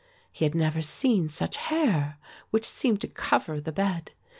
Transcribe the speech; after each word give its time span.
He 0.31 0.45
had 0.45 0.55
never 0.55 0.81
seen 0.81 1.29
such 1.29 1.57
hair, 1.57 2.17
which 2.49 2.65
seemed 2.65 3.01
to 3.01 3.07
cover 3.07 3.61
the 3.61 3.71
bed. 3.71 4.13